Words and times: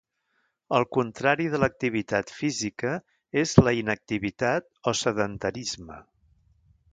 El 0.77 0.85
contrari 0.95 1.43
de 1.55 1.59
l'activitat 1.63 2.33
física 2.37 2.95
és 3.43 3.53
la 3.67 3.75
inactivitat 3.81 4.67
o 4.93 4.95
sedentarisme. 5.03 6.01